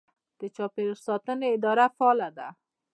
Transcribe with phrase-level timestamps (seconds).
[0.39, 2.47] د چاپیریال ساتنې اداره فعاله ده.